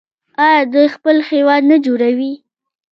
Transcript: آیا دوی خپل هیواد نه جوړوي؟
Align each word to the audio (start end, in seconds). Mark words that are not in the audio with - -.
آیا 0.45 0.61
دوی 0.73 0.87
خپل 0.95 1.17
هیواد 1.31 1.61
نه 1.71 1.77
جوړوي؟ 1.85 2.33